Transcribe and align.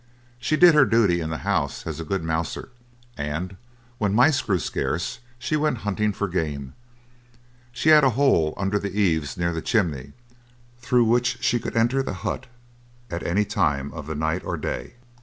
She 0.39 0.57
did 0.57 0.73
her 0.73 0.83
duty 0.85 1.21
in 1.21 1.29
the 1.29 1.37
house 1.45 1.85
as 1.85 1.99
a 1.99 2.03
good 2.03 2.23
mouser, 2.23 2.69
and 3.19 3.55
when 3.99 4.15
mice 4.15 4.41
grew 4.41 4.57
scarce 4.57 5.19
she 5.37 5.55
went 5.55 5.77
hunting 5.85 6.11
for 6.11 6.27
game; 6.27 6.73
she 7.71 7.89
had 7.89 8.03
a 8.03 8.09
hole 8.17 8.55
under 8.57 8.79
the 8.79 8.99
eaves 8.99 9.37
near 9.37 9.53
the 9.53 9.61
chimney, 9.61 10.13
through 10.79 11.03
which 11.05 11.37
she 11.43 11.59
could 11.59 11.77
enter 11.77 12.01
the 12.01 12.13
hut 12.25 12.47
at 13.11 13.21
any 13.21 13.45
time 13.45 13.93
of 13.93 14.07
the 14.07 14.15
night 14.15 14.43
or 14.43 14.57
day. 14.57 14.95